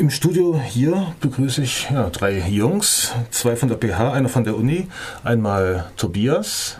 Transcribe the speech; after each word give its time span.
Im 0.00 0.08
Studio 0.08 0.58
hier 0.58 1.14
begrüße 1.20 1.60
ich 1.60 1.90
ja, 1.90 2.08
drei 2.08 2.38
Jungs, 2.38 3.12
zwei 3.30 3.54
von 3.54 3.68
der 3.68 3.76
PH, 3.76 4.14
einer 4.14 4.30
von 4.30 4.44
der 4.44 4.56
Uni, 4.56 4.88
einmal 5.24 5.90
Tobias, 5.98 6.78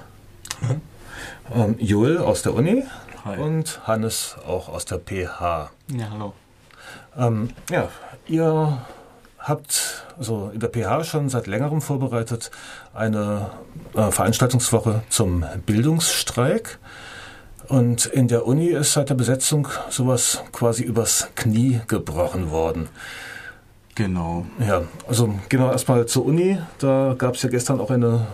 ähm, 1.54 1.76
Joel 1.78 2.17
aus 2.17 2.41
der 2.41 2.54
Uni 2.54 2.83
Hi. 3.26 3.38
und 3.38 3.86
Hannes 3.86 4.36
auch 4.48 4.70
aus 4.70 4.86
der 4.86 5.00
PH. 5.00 5.70
Ja, 5.88 6.10
hallo. 6.10 6.33
Ähm, 7.14 7.50
ja, 7.68 7.91
ihr 8.27 8.79
habt 9.39 10.07
also 10.16 10.50
in 10.55 10.61
der 10.61 10.68
PH 10.68 11.05
schon 11.05 11.29
seit 11.29 11.46
längerem 11.46 11.82
vorbereitet 11.82 12.50
eine 12.95 13.50
äh, 13.95 14.11
Veranstaltungswoche 14.11 15.02
zum 15.11 15.45
Bildungsstreik. 15.66 16.79
Und 17.71 18.07
in 18.07 18.27
der 18.27 18.48
Uni 18.48 18.66
ist 18.66 18.95
seit 18.95 19.11
der 19.11 19.14
Besetzung 19.14 19.68
sowas 19.91 20.43
quasi 20.50 20.82
übers 20.82 21.29
Knie 21.37 21.80
gebrochen 21.87 22.50
worden. 22.50 22.89
Genau. 23.95 24.45
Ja, 24.59 24.82
also 25.07 25.33
gehen 25.48 25.61
wir 25.61 25.70
erstmal 25.70 26.05
zur 26.06 26.27
Uni. 26.27 26.59
Da 26.78 27.14
gab 27.16 27.37
es 27.37 27.42
ja 27.42 27.48
gestern 27.48 27.78
auch 27.78 27.92
eine, 27.92 28.27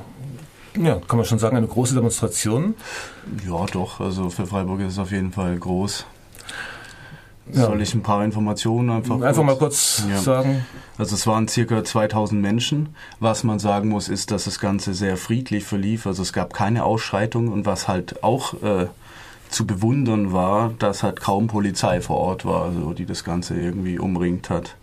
ja, 0.75 0.99
kann 1.07 1.19
man 1.19 1.27
schon 1.27 1.39
sagen, 1.39 1.55
eine 1.55 1.67
große 1.67 1.95
Demonstration. 1.95 2.77
Ja, 3.47 3.67
doch. 3.67 4.01
Also 4.01 4.31
für 4.31 4.47
Freiburg 4.47 4.81
ist 4.81 4.95
es 4.95 4.99
auf 4.99 5.11
jeden 5.11 5.33
Fall 5.33 5.55
groß. 5.59 6.07
Ja. 7.53 7.67
Soll 7.67 7.83
ich 7.83 7.95
ein 7.95 8.03
paar 8.03 8.25
Informationen 8.25 8.89
einfach, 8.89 9.17
einfach 9.17 9.35
kurz, 9.35 9.47
mal 9.47 9.57
kurz 9.57 10.05
ja. 10.09 10.17
sagen? 10.17 10.65
Also 10.97 11.15
es 11.15 11.27
waren 11.27 11.47
circa 11.47 11.85
2000 11.85 12.41
Menschen. 12.41 12.97
Was 13.21 13.45
man 13.45 13.59
sagen 13.59 13.91
muss, 13.91 14.09
ist, 14.09 14.31
dass 14.31 14.45
das 14.45 14.61
Ganze 14.61 14.95
sehr 14.95 15.19
friedlich 15.19 15.65
verlief. 15.65 16.07
Also 16.07 16.23
es 16.23 16.33
gab 16.33 16.55
keine 16.55 16.85
Ausschreitung 16.85 17.49
und 17.49 17.67
was 17.67 17.87
halt 17.87 18.25
auch 18.25 18.55
äh, 18.63 18.87
zu 19.57 19.67
bewundern 19.67 20.35
war, 20.35 20.75
dass 20.79 21.03
halt 21.03 21.19
kaum 21.19 21.47
Polizei 21.47 22.03
vor 22.03 22.19
Ort 22.19 22.45
war, 22.45 22.67
also 22.67 22.93
die 22.93 23.07
das 23.07 23.25
Ganze 23.25 23.59
irgendwie 23.59 23.99
umringt 23.99 24.51
hat. 24.51 24.77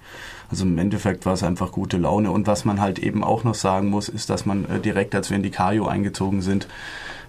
Also 0.50 0.66
im 0.66 0.80
Endeffekt 0.80 1.28
war 1.28 1.34
es 1.34 1.44
einfach 1.44 1.72
gute 1.72 1.98
Laune. 1.98 2.32
Und 2.32 2.48
was 2.48 2.66
man 2.66 2.82
halt 2.82 2.98
eben 2.98 3.24
auch 3.24 3.44
noch 3.44 3.54
sagen 3.54 3.92
muss, 3.92 4.10
ist, 4.10 4.32
dass 4.32 4.48
man 4.48 4.66
äh, 4.66 4.80
direkt, 4.80 5.14
als 5.14 5.30
wir 5.30 5.38
in 5.38 5.44
die 5.44 5.52
Kajo 5.52 5.86
eingezogen 5.86 6.42
sind, 6.42 6.68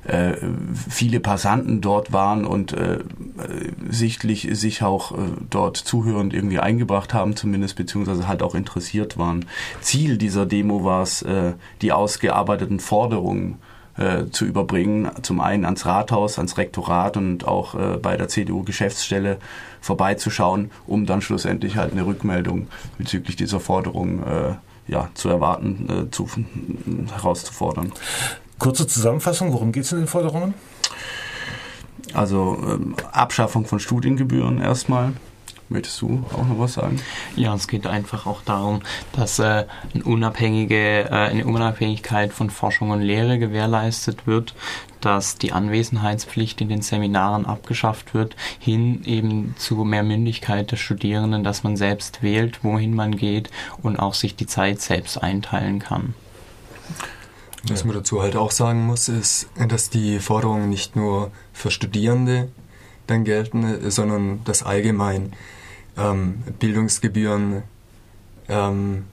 äh, 0.05 0.37
viele 0.89 1.21
Passanten 1.21 1.83
dort 1.83 2.15
waren 2.15 2.47
und 2.47 2.73
äh, 2.73 3.01
sichtlich 3.91 4.49
sich 4.53 4.83
auch 4.83 5.13
äh, 5.13 5.33
dort 5.51 5.77
zuhörend 5.77 6.33
irgendwie 6.33 6.61
eingebracht 6.61 7.13
haben, 7.13 7.37
zumindest 7.37 7.77
beziehungsweise 7.77 8.27
halt 8.27 8.43
auch 8.43 8.55
interessiert 8.55 9.19
waren. 9.19 9.45
Ziel 9.83 10.17
dieser 10.17 10.47
Demo 10.47 10.83
war 10.83 11.03
es, 11.03 11.21
äh, 11.21 11.53
die 11.83 11.93
ausgearbeiteten 11.93 12.81
Forderungen 12.81 13.59
äh, 13.97 14.27
zu 14.31 14.45
überbringen, 14.45 15.11
zum 15.23 15.41
einen 15.41 15.65
ans 15.65 15.87
Rathaus, 15.87 16.39
ans 16.39 16.59
Rektorat 16.59 17.17
und 17.17 17.47
auch 17.47 17.75
äh, 17.75 17.97
bei 17.97 18.17
der 18.17 18.29
CDU-Geschäftsstelle 18.29 19.39
vorbeizuschauen, 19.81 20.71
um 20.87 21.07
dann 21.07 21.21
schlussendlich 21.21 21.77
halt 21.77 21.93
eine 21.93 22.07
Rückmeldung 22.07 22.69
bezüglich 22.99 23.37
dieser 23.37 23.61
Forderung 23.61 24.23
äh, 24.23 24.55
ja, 24.87 25.09
zu 25.15 25.29
erwarten, 25.29 25.89
äh, 25.89 26.11
zu, 26.11 26.29
herauszufordern. 27.15 27.93
Kurze 28.59 28.87
Zusammenfassung, 28.87 29.53
worum 29.53 29.73
geht 29.73 29.85
es 29.85 29.93
in 29.93 29.99
den 29.99 30.07
Forderungen? 30.07 30.55
Also 32.13 32.59
ähm, 32.63 32.95
Abschaffung 33.13 33.67
von 33.67 33.81
Studiengebühren 33.81 34.61
erstmal. 34.61 35.13
Möchtest 35.69 36.03
du 36.03 36.25
auch 36.33 36.47
noch 36.47 36.59
was 36.59 36.75
sagen? 36.75 37.01
Ja, 37.37 37.55
es 37.55 37.69
geht 37.69 37.87
einfach 37.87 38.27
auch 38.27 38.43
darum, 38.43 38.81
dass 39.13 39.39
äh, 39.39 39.65
eine, 39.95 40.05
unabhängige, 40.05 41.05
äh, 41.05 41.09
eine 41.09 41.47
Unabhängigkeit 41.47 42.33
von 42.33 42.51
Forschung 42.51 42.91
und 42.91 43.01
Lehre 43.01 43.39
gewährleistet 43.39 44.27
wird, 44.27 44.55
dass 45.01 45.37
die 45.37 45.53
Anwesenheitspflicht 45.53 46.61
in 46.61 46.69
den 46.69 46.83
Seminaren 46.83 47.47
abgeschafft 47.47 48.15
wird, 48.15 48.37
hin 48.59 49.03
eben 49.05 49.55
zu 49.59 49.77
mehr 49.85 50.03
Mündigkeit 50.03 50.71
der 50.71 50.77
Studierenden, 50.77 51.45
dass 51.45 51.63
man 51.63 51.77
selbst 51.77 52.23
wählt, 52.23 52.63
wohin 52.63 52.95
man 52.95 53.17
geht 53.17 53.51
und 53.83 53.99
auch 53.99 54.15
sich 54.15 54.37
die 54.37 54.47
Zeit 54.47 54.81
selbst 54.81 55.23
einteilen 55.23 55.79
kann. 55.79 56.15
Was 57.69 57.85
man 57.85 57.95
dazu 57.95 58.21
halt 58.21 58.37
auch 58.37 58.51
sagen 58.51 58.87
muss, 58.87 59.09
ist, 59.09 59.49
dass 59.57 59.89
die 59.89 60.19
Forderungen 60.19 60.69
nicht 60.69 60.97
nur 60.97 61.31
für 61.55 61.71
Studierende 61.71 62.49
dann 63.07 63.25
gelten, 63.25 63.91
sondern 63.91 64.43
dass 64.45 64.63
allgemein 64.63 65.33
ähm, 65.97 66.43
Bildungsgebühren 66.59 67.63
ähm, 68.49 69.05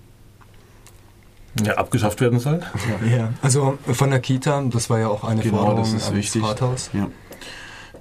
ja, 1.64 1.74
abgeschafft 1.74 2.22
werden 2.22 2.40
soll. 2.40 2.62
Ja. 3.02 3.18
ja. 3.18 3.34
also 3.42 3.78
von 3.86 4.10
der 4.10 4.20
Kita, 4.20 4.62
das 4.64 4.90
war 4.90 5.00
ja 5.00 5.08
auch 5.08 5.24
eine 5.24 5.42
genau, 5.42 5.58
Forderung 5.58 5.94
das 5.94 5.94
ist 5.94 6.16
wichtig. 6.16 6.44
Rathaus. 6.44 6.90
Ja. 6.94 7.08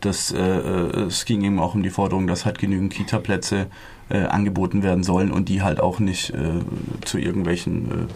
Das, 0.01 0.33
äh, 0.33 0.39
äh, 0.39 1.03
es 1.07 1.25
ging 1.25 1.43
eben 1.43 1.59
auch 1.59 1.75
um 1.75 1.83
die 1.83 1.91
Forderung, 1.91 2.27
dass 2.27 2.47
halt 2.47 2.59
genügend 2.59 2.93
Kita-Plätze 2.93 3.67
äh, 4.11 4.25
angeboten 4.25 4.83
werden 4.83 5.03
sollen 5.03 5.31
und 5.31 5.49
die 5.49 5.63
halt 5.63 5.81
auch 5.81 5.99
nicht 5.99 6.31
äh, 6.31 6.61
zu 7.05 7.19
irgendwelchen 7.19 7.91
äh, 7.91 8.07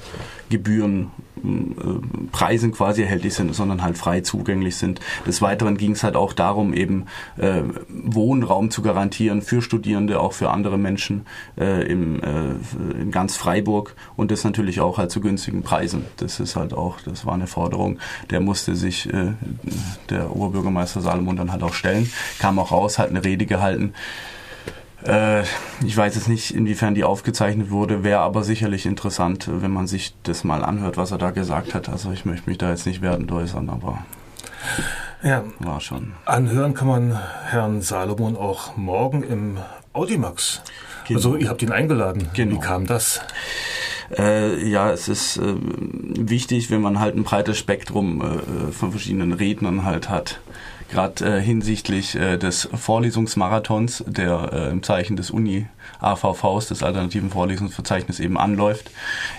Gebühren, 0.50 1.10
äh, 1.37 2.28
Preisen 2.32 2.72
quasi 2.72 3.03
erhältlich 3.03 3.34
sind, 3.34 3.55
sondern 3.55 3.82
halt 3.82 3.97
frei 3.97 4.21
zugänglich 4.21 4.77
sind. 4.77 5.00
Des 5.27 5.41
Weiteren 5.41 5.77
ging 5.77 5.93
es 5.93 6.03
halt 6.03 6.16
auch 6.16 6.33
darum, 6.33 6.75
eben 6.75 7.06
äh, 7.37 7.62
Wohnraum 7.88 8.71
zu 8.71 8.83
garantieren 8.83 9.43
für 9.43 9.62
Studierende, 9.62 10.21
auch 10.21 10.33
für 10.33 10.50
andere 10.50 10.78
Menschen 10.78 11.27
äh, 11.59 11.87
im, 11.87 12.22
äh, 12.22 13.00
in 13.00 13.10
ganz 13.10 13.37
Freiburg 13.37 13.94
und 14.16 14.31
das 14.31 14.44
natürlich 14.44 14.81
auch 14.81 14.99
halt 14.99 15.10
zu 15.10 15.21
günstigen 15.21 15.62
Preisen. 15.62 16.04
Das 16.16 16.41
ist 16.41 16.56
halt 16.56 16.72
auch, 16.72 17.00
das 17.00 17.25
war 17.27 17.34
eine 17.34 17.47
Forderung, 17.47 17.99
der 18.31 18.41
musste 18.41 18.75
sich 18.75 19.12
äh, 19.12 19.33
der 20.10 20.34
Oberbürgermeister 20.34 21.00
Salomon 21.00 21.37
dann 21.37 21.53
halt 21.53 21.62
auch 21.62 21.75
stellen, 21.75 22.10
kam 22.38 22.59
auch 22.59 22.72
raus, 22.72 22.99
hat 22.99 23.10
eine 23.10 23.25
Rede 23.25 23.47
gehalten, 23.47 23.94
ich 25.06 25.97
weiß 25.97 26.15
jetzt 26.15 26.28
nicht, 26.28 26.54
inwiefern 26.54 26.94
die 26.94 27.04
aufgezeichnet 27.04 27.70
wurde, 27.70 28.04
wäre 28.04 28.20
aber 28.20 28.42
sicherlich 28.42 28.87
interessant, 28.87 29.50
wenn 29.53 29.70
man 29.70 29.87
sich 29.87 30.15
das 30.22 30.44
mal 30.44 30.65
anhört, 30.65 30.97
was 30.97 31.10
er 31.10 31.19
da 31.19 31.31
gesagt 31.31 31.75
hat. 31.75 31.88
Also 31.88 32.10
ich 32.10 32.25
möchte 32.25 32.48
mich 32.48 32.59
da 32.59 32.70
jetzt 32.70 32.87
nicht 32.87 33.03
wertend 33.03 33.31
äußern, 33.31 33.69
aber 33.69 34.04
ja, 35.22 35.42
war 35.59 35.81
schon. 35.81 36.12
Anhören 36.26 36.75
kann 36.75 36.88
man 36.88 37.19
Herrn 37.47 37.81
Salomon 37.81 38.37
auch 38.37 38.76
morgen 38.76 39.22
im 39.22 39.59
Audimax. 39.92 40.62
Genau. 41.06 41.19
Also 41.19 41.36
ihr 41.36 41.48
habt 41.48 41.62
ihn 41.62 41.72
eingeladen. 41.72 42.28
Genau. 42.34 42.56
Wie 42.56 42.60
kam 42.60 42.86
das? 42.86 43.21
Äh, 44.19 44.69
ja, 44.69 44.91
es 44.91 45.09
ist 45.09 45.38
äh, 45.38 45.54
wichtig, 45.56 46.71
wenn 46.71 46.82
man 46.82 47.00
halt 47.00 47.16
ein 47.16 47.25
breites 47.25 47.56
Spektrum 47.59 48.21
äh, 48.21 48.72
von 48.72 48.91
verschiedenen 48.91 49.32
Rednern 49.32 49.84
halt 49.84 50.10
hat 50.10 50.41
gerade 50.94 51.38
äh, 51.38 51.41
hinsichtlich 51.41 52.15
äh, 52.15 52.38
des 52.38 52.69
Vorlesungsmarathons, 52.72 54.05
der 54.06 54.50
äh, 54.53 54.71
im 54.71 54.84
Zeichen 54.84 55.16
des 55.16 55.31
Uni 55.32 55.66
AVVs, 56.00 56.69
des 56.69 56.82
alternativen 56.84 57.31
Vorlesungsverzeichnisses 57.31 58.25
eben 58.25 58.38
anläuft. 58.38 58.93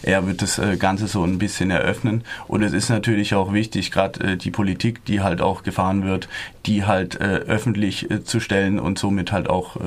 Er 0.04 0.28
wird 0.28 0.42
das 0.42 0.60
äh, 0.60 0.76
Ganze 0.76 1.08
so 1.08 1.24
ein 1.24 1.38
bisschen 1.40 1.72
eröffnen 1.72 2.26
und 2.48 2.62
es 2.62 2.74
ist 2.74 2.90
natürlich 2.90 3.36
auch 3.36 3.54
wichtig, 3.54 3.92
gerade 3.92 4.34
äh, 4.34 4.38
die 4.38 4.52
Politik, 4.52 5.06
die 5.06 5.22
halt 5.22 5.42
auch 5.42 5.64
gefahren 5.64 6.04
wird, 6.04 6.28
die 6.66 6.84
halt 6.84 7.22
äh, 7.22 7.24
öffentlich 7.48 8.10
zu 8.26 8.42
stellen 8.42 8.78
und 8.78 9.00
somit 9.00 9.32
halt 9.32 9.50
auch 9.50 9.78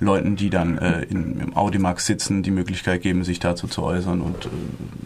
Leuten, 0.00 0.36
die 0.36 0.50
dann 0.50 0.78
im 0.78 1.56
Audimax 1.56 2.06
sitzen, 2.06 2.42
die 2.42 2.50
Möglichkeit 2.50 3.02
geben, 3.02 3.24
sich 3.24 3.38
dazu 3.38 3.66
zu 3.68 3.82
äußern 3.82 4.20
und 4.20 4.48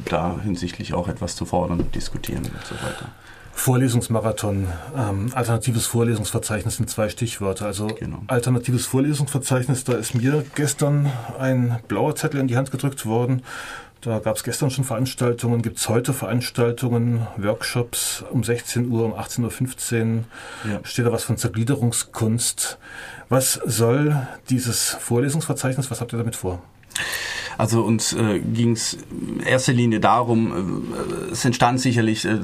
da 0.07 0.41
hinsichtlich 0.43 0.95
auch 0.95 1.09
etwas 1.09 1.37
zu 1.37 1.45
fordern, 1.45 1.87
diskutieren 1.95 2.45
und 2.45 2.65
so 2.65 2.75
weiter. 2.77 3.11
Vorlesungsmarathon, 3.59 4.69
ähm, 4.97 5.31
alternatives 5.35 5.87
Vorlesungsverzeichnis 5.87 6.77
sind 6.77 6.89
zwei 6.89 7.09
Stichworte. 7.09 7.67
Also 7.67 7.89
genau. 7.89 8.23
alternatives 8.29 8.87
Vorlesungsverzeichnis, 8.87 9.83
da 9.83 9.95
ist 9.95 10.15
mir 10.15 10.45
gestern 10.55 11.11
ein 11.39 11.81
blauer 11.89 12.15
Zettel 12.15 12.41
in 12.41 12.47
die 12.47 12.57
Hand 12.57 12.71
gedrückt 12.71 13.05
worden. 13.05 13.43
Da 14.01 14.21
gab 14.21 14.37
es 14.37 14.45
gestern 14.45 14.71
schon 14.71 14.85
Veranstaltungen, 14.85 15.61
gibt 15.61 15.79
es 15.79 15.89
heute 15.89 16.13
Veranstaltungen, 16.13 17.27
Workshops 17.37 18.25
um 18.31 18.45
16 18.45 18.91
Uhr, 18.91 19.05
um 19.05 19.15
18.15 19.15 20.19
Uhr. 20.19 20.25
Ja. 20.71 20.81
Steht 20.85 21.05
da 21.05 21.13
was 21.13 21.25
von 21.25 21.37
Zergliederungskunst. 21.37 22.79
Was 23.29 23.55
soll 23.55 24.29
dieses 24.51 24.91
Vorlesungsverzeichnis, 25.01 25.91
was 25.91 26.01
habt 26.01 26.13
ihr 26.13 26.19
damit 26.19 26.37
vor? 26.37 26.63
Also 27.59 27.83
uns 27.83 28.13
äh, 28.13 28.39
ging 28.39 28.73
es 28.73 28.97
in 29.11 29.41
erster 29.41 29.73
Linie 29.73 29.99
darum, 29.99 30.85
äh, 30.95 31.33
es 31.33 31.45
entstand 31.45 31.81
sicherlich 31.81 32.25
äh, 32.25 32.39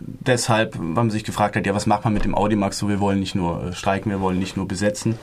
deshalb, 0.00 0.76
weil 0.76 0.84
man 1.04 1.10
sich 1.10 1.22
gefragt 1.22 1.54
hat, 1.54 1.64
ja, 1.66 1.74
was 1.74 1.86
macht 1.86 2.04
man 2.04 2.12
mit 2.12 2.24
dem 2.24 2.34
Audimax? 2.34 2.78
So, 2.78 2.88
wir 2.88 2.98
wollen 2.98 3.20
nicht 3.20 3.36
nur 3.36 3.62
äh, 3.62 3.72
streiken, 3.72 4.10
wir 4.10 4.20
wollen 4.20 4.40
nicht 4.40 4.56
nur 4.56 4.66
besetzen. 4.66 5.18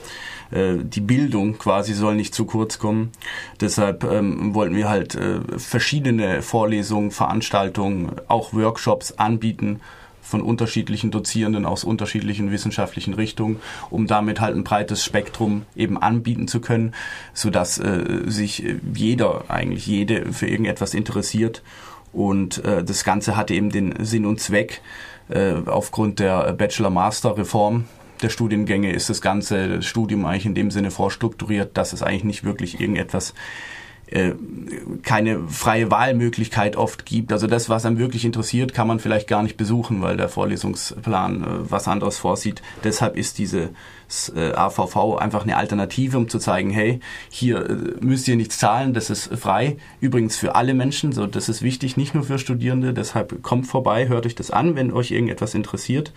Äh, 0.49 0.77
die 0.83 1.01
Bildung 1.01 1.57
quasi 1.57 1.93
soll 1.93 2.15
nicht 2.15 2.33
zu 2.33 2.45
kurz 2.45 2.79
kommen. 2.79 3.11
Deshalb 3.59 4.05
ähm, 4.05 4.55
wollten 4.55 4.77
wir 4.77 4.87
halt 4.87 5.15
äh, 5.15 5.41
verschiedene 5.57 6.41
Vorlesungen, 6.41 7.11
Veranstaltungen, 7.11 8.13
auch 8.29 8.53
Workshops 8.53 9.11
anbieten, 9.11 9.81
von 10.23 10.41
unterschiedlichen 10.41 11.11
Dozierenden 11.11 11.65
aus 11.65 11.83
unterschiedlichen 11.83 12.51
wissenschaftlichen 12.51 13.13
Richtungen, 13.13 13.59
um 13.89 14.07
damit 14.07 14.41
halt 14.41 14.55
ein 14.55 14.63
breites 14.63 15.03
Spektrum 15.03 15.63
eben 15.75 16.01
anbieten 16.01 16.47
zu 16.47 16.61
können, 16.61 16.95
sodass 17.33 17.77
äh, 17.77 18.23
sich 18.25 18.63
jeder, 18.95 19.45
eigentlich 19.49 19.85
jede 19.85 20.31
für 20.33 20.47
irgendetwas 20.47 20.93
interessiert. 20.93 21.61
Und 22.13 22.63
äh, 22.63 22.83
das 22.83 23.03
Ganze 23.03 23.35
hatte 23.35 23.53
eben 23.53 23.69
den 23.69 23.93
Sinn 24.03 24.25
und 24.25 24.39
Zweck, 24.39 24.81
äh, 25.29 25.53
aufgrund 25.65 26.19
der 26.19 26.53
Bachelor-Master-Reform 26.53 27.85
der 28.21 28.29
Studiengänge 28.29 28.91
ist 28.91 29.09
das 29.09 29.21
ganze 29.21 29.81
Studium 29.81 30.25
eigentlich 30.25 30.45
in 30.45 30.55
dem 30.55 30.71
Sinne 30.71 30.91
vorstrukturiert, 30.91 31.77
dass 31.77 31.91
es 31.91 32.01
eigentlich 32.01 32.23
nicht 32.23 32.43
wirklich 32.45 32.79
irgendetwas 32.79 33.33
keine 35.01 35.47
freie 35.47 35.89
Wahlmöglichkeit 35.89 36.75
oft 36.75 37.05
gibt. 37.05 37.31
Also 37.31 37.47
das, 37.47 37.69
was 37.69 37.85
einem 37.85 37.97
wirklich 37.97 38.25
interessiert, 38.25 38.73
kann 38.73 38.87
man 38.87 38.99
vielleicht 38.99 39.27
gar 39.27 39.41
nicht 39.41 39.57
besuchen, 39.57 40.01
weil 40.01 40.17
der 40.17 40.29
Vorlesungsplan 40.29 41.43
äh, 41.43 41.47
was 41.71 41.87
anderes 41.87 42.17
vorsieht. 42.17 42.61
Deshalb 42.83 43.17
ist 43.17 43.37
diese 43.39 43.69
äh, 44.35 44.51
AVV 44.53 45.17
einfach 45.17 45.43
eine 45.43 45.57
Alternative, 45.57 46.17
um 46.17 46.29
zu 46.29 46.37
zeigen, 46.37 46.69
hey, 46.69 46.99
hier 47.29 47.69
äh, 47.69 47.75
müsst 48.01 48.27
ihr 48.27 48.35
nichts 48.35 48.59
zahlen, 48.59 48.93
das 48.93 49.09
ist 49.09 49.33
frei. 49.35 49.77
Übrigens 49.99 50.37
für 50.37 50.55
alle 50.55 50.73
Menschen, 50.73 51.11
so 51.11 51.25
das 51.25 51.49
ist 51.49 51.63
wichtig, 51.63 51.97
nicht 51.97 52.13
nur 52.13 52.23
für 52.23 52.37
Studierende. 52.37 52.93
Deshalb 52.93 53.41
kommt 53.41 53.65
vorbei, 53.65 54.09
hört 54.09 54.25
euch 54.25 54.35
das 54.35 54.51
an, 54.51 54.75
wenn 54.75 54.91
euch 54.91 55.11
irgendetwas 55.11 55.55
interessiert. 55.55 56.13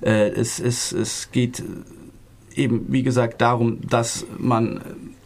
Äh, 0.00 0.28
es, 0.30 0.60
es, 0.60 0.92
es 0.92 1.30
geht 1.30 1.62
eben, 2.54 2.86
wie 2.88 3.02
gesagt, 3.02 3.40
darum, 3.40 3.86
dass 3.86 4.24
man 4.38 4.80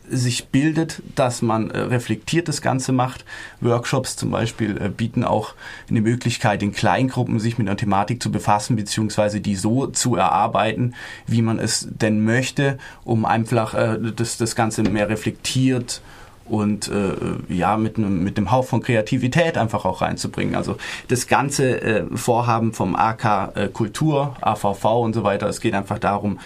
sich 0.09 0.49
bildet, 0.49 1.03
dass 1.15 1.43
man 1.43 1.71
äh, 1.71 1.79
reflektiert 1.79 2.49
das 2.49 2.63
Ganze 2.63 2.93
macht. 2.93 3.25
Workshops 3.61 4.17
zum 4.17 4.31
Beispiel 4.31 4.81
äh, 4.81 4.89
bieten 4.89 5.25
auch 5.25 5.55
eine 5.89 6.01
Möglichkeit, 6.01 6.63
in 6.63 6.73
Kleingruppen 6.73 7.41
sich 7.41 7.59
mit 7.59 7.69
einer 7.69 7.77
Thematik 7.77 8.23
zu 8.23 8.31
befassen, 8.31 8.77
beziehungsweise 8.77 9.41
die 9.41 9.57
so 9.57 9.87
zu 9.87 10.17
erarbeiten, 10.17 10.95
wie 11.27 11.43
man 11.43 11.59
es 11.59 11.89
denn 11.91 12.25
möchte, 12.25 12.79
um 13.05 13.25
einfach 13.25 13.75
äh, 13.75 13.99
das, 14.15 14.37
das 14.37 14.57
Ganze 14.57 14.83
mehr 14.83 15.09
reflektiert 15.09 16.03
und 16.45 16.89
äh, 16.89 17.15
ja 17.49 17.77
mit 17.77 17.97
einem 17.97 18.23
mit 18.25 18.37
dem 18.37 18.51
Hauch 18.51 18.65
von 18.65 18.83
Kreativität 18.83 19.57
einfach 19.57 19.85
auch 19.85 20.03
reinzubringen. 20.03 20.55
Also 20.55 20.77
das 21.09 21.27
ganze 21.27 21.81
äh, 21.81 22.05
Vorhaben 22.15 22.73
vom 22.73 22.97
AK 22.97 23.57
äh, 23.57 23.69
Kultur, 23.69 24.37
AVV 24.41 24.85
und 24.85 25.15
so 25.15 25.25
weiter, 25.25 25.49
es 25.49 25.61
geht 25.61 25.75
einfach 25.75 25.99
darum, 25.99 26.39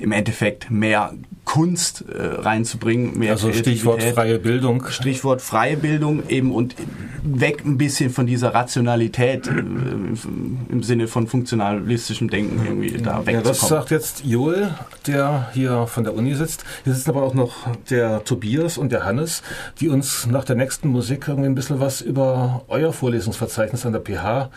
im 0.00 0.12
Endeffekt 0.12 0.70
mehr 0.70 1.12
Kunst 1.44 2.04
äh, 2.08 2.22
reinzubringen, 2.22 3.18
mehr 3.18 3.32
Also 3.32 3.52
Stichwort 3.52 4.02
freie 4.02 4.38
Bildung. 4.38 4.84
Stichwort 4.88 5.42
freie 5.42 5.76
Bildung 5.76 6.28
eben 6.28 6.52
und 6.52 6.76
weg 7.24 7.64
ein 7.64 7.76
bisschen 7.76 8.10
von 8.10 8.26
dieser 8.26 8.54
Rationalität 8.54 9.48
äh, 9.48 9.50
im 9.50 10.82
Sinne 10.82 11.08
von 11.08 11.26
funktionalistischem 11.26 12.30
Denken 12.30 12.64
irgendwie 12.64 12.90
da 12.92 13.26
wegzukommen. 13.26 13.34
Ja, 13.34 13.42
das 13.42 13.60
sagt 13.60 13.90
jetzt 13.90 14.24
Joel, 14.24 14.74
der 15.06 15.48
hier 15.52 15.86
von 15.88 16.04
der 16.04 16.14
Uni 16.14 16.34
sitzt. 16.34 16.64
Hier 16.84 16.94
sitzen 16.94 17.10
aber 17.10 17.24
auch 17.24 17.34
noch 17.34 17.66
der 17.90 18.22
Tobias 18.24 18.78
und 18.78 18.92
der 18.92 19.04
Hannes, 19.04 19.42
die 19.80 19.88
uns 19.88 20.26
nach 20.26 20.44
der 20.44 20.56
nächsten 20.56 20.88
Musik 20.88 21.26
irgendwie 21.26 21.48
ein 21.48 21.54
bisschen 21.54 21.80
was 21.80 22.00
über 22.00 22.64
euer 22.68 22.92
Vorlesungsverzeichnis 22.92 23.84
an 23.86 23.92
der 23.92 24.02
PH 24.02 24.50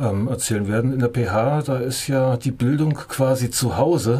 ähm, 0.00 0.28
erzählen 0.28 0.68
werden. 0.68 0.92
In 0.92 1.00
der 1.00 1.08
PH, 1.08 1.62
da 1.62 1.78
ist 1.78 2.06
ja 2.06 2.36
die 2.36 2.50
Bildung 2.50 2.94
quasi 2.94 3.50
zu 3.50 3.76
Hause. 3.76 4.16